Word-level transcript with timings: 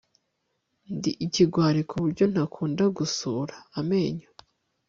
Ndi 0.95 1.11
ikigwari 1.25 1.81
kuburyo 1.89 2.25
ntakunda 2.31 2.83
gusura 2.97 3.55
amenyo 3.79 4.29